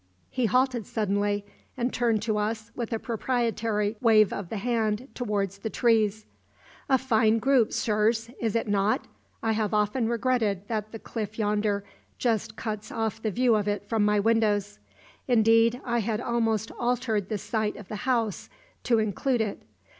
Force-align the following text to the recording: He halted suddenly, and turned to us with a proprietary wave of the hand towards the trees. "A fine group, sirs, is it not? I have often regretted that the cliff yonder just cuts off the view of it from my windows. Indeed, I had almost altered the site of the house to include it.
He 0.31 0.47
halted 0.47 0.87
suddenly, 0.87 1.45
and 1.77 1.93
turned 1.93 2.23
to 2.23 2.39
us 2.39 2.71
with 2.75 2.91
a 2.91 2.97
proprietary 2.97 3.97
wave 4.01 4.33
of 4.33 4.49
the 4.49 4.57
hand 4.57 5.07
towards 5.13 5.59
the 5.59 5.69
trees. 5.69 6.25
"A 6.89 6.97
fine 6.97 7.37
group, 7.37 7.71
sirs, 7.71 8.27
is 8.39 8.55
it 8.55 8.67
not? 8.67 9.05
I 9.43 9.51
have 9.51 9.75
often 9.75 10.09
regretted 10.09 10.67
that 10.69 10.91
the 10.91 10.97
cliff 10.97 11.37
yonder 11.37 11.83
just 12.17 12.55
cuts 12.55 12.91
off 12.91 13.21
the 13.21 13.29
view 13.29 13.53
of 13.53 13.67
it 13.67 13.87
from 13.87 14.03
my 14.03 14.19
windows. 14.19 14.79
Indeed, 15.27 15.79
I 15.85 15.99
had 15.99 16.19
almost 16.19 16.71
altered 16.79 17.29
the 17.29 17.37
site 17.37 17.75
of 17.75 17.87
the 17.87 17.97
house 17.97 18.49
to 18.85 18.97
include 18.97 19.41
it. 19.41 19.61